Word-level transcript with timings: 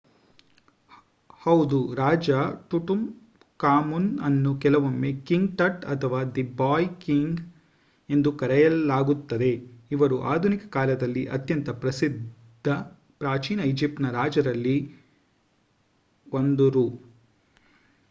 ಹೌದು 1.41 1.93
ರಾಜ 1.93 2.29
ಟುಟಾಂಖಾಮುನ್ 2.69 4.07
ಅನ್ನು 4.19 4.57
ಕೆಲವೊಮ್ಮೆ 4.57 5.11
ಕಿಂಗ್ 5.27 5.57
ಟಟ್ 5.57 5.85
ಅಥವಾ 5.85 6.19
ದಿ 6.35 6.43
ಬಾಯ್ 6.55 6.87
ಕಿಂಗ್ 6.99 7.41
ಎಂದು 8.09 8.31
ಕರೆಯಲಾಗುತ್ತದೆ 8.31 9.51
ಇವರು 9.91 10.17
ಆಧುನಿಕ 10.23 10.65
ಕಾಲದಲ್ಲಿ 10.67 11.25
ಅತ್ಯಂತ 11.27 11.69
ಪ್ರಸಿದ್ಧ 11.83 12.67
ಪ್ರಾಚೀನ 13.17 13.61
ಈಜಿಪ್ಟಿನ 13.63 14.09
ರಾಜರಲ್ಲಿ 14.11 14.77
1ರು 16.27 16.85